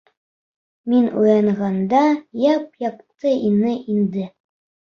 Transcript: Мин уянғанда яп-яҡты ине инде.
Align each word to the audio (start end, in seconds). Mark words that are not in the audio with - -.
Мин 0.93 1.03
уянғанда 1.23 2.01
яп-яҡты 2.47 3.35
ине 3.51 3.75
инде. 3.95 4.27